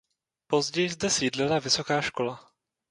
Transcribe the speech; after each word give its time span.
Později 0.47 0.89
zde 0.89 1.09
sídlila 1.09 1.59
vysoká 1.59 2.01
škola. 2.01 2.51